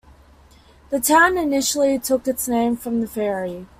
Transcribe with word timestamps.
The 0.89 0.99
town 0.99 1.37
initially 1.37 1.99
took 1.99 2.27
its 2.27 2.47
name 2.47 2.75
from 2.75 3.01
the 3.01 3.07
ferry. 3.07 3.67